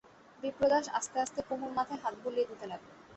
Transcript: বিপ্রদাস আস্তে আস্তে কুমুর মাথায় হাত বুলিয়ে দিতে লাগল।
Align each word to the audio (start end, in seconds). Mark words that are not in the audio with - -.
বিপ্রদাস 0.43 0.85
আস্তে 0.93 1.17
আস্তে 1.19 1.39
কুমুর 1.47 1.71
মাথায় 1.77 2.01
হাত 2.03 2.15
বুলিয়ে 2.23 2.49
দিতে 2.49 2.65
লাগল। 2.71 2.89